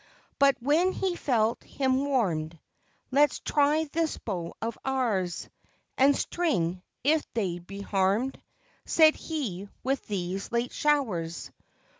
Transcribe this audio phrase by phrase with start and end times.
[0.39, 2.57] But when he felt him warm'd,
[3.11, 5.47] Let's try this bow of ours
[5.95, 8.41] And string, if they be harm'd,
[8.83, 11.51] Said he, with these late showers.